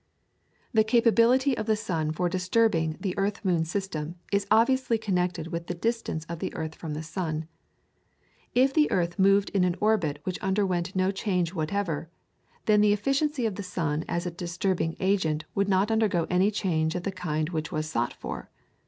[0.73, 5.67] The capability of the sun for disturbing the earth moon system is obviously connected with
[5.67, 7.47] the distance of the earth from the sun.
[8.55, 12.09] If the earth moved in an orbit which underwent no change whatever,
[12.65, 16.95] then the efficiency of the sun as a disturbing agent would not undergo any change
[16.95, 18.49] of the kind which was sought for.